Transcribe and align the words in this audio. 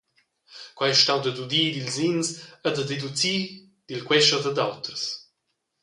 Quei 0.77 0.89
ei 0.91 0.97
stau 1.01 1.19
dad 1.21 1.41
udir 1.43 1.69
dils 1.75 1.95
ins 2.09 2.27
e 2.67 2.69
da 2.75 2.81
deducir 2.89 3.41
dil 3.87 4.05
quescher 4.07 4.41
dad 4.43 4.57
auters. 4.67 5.03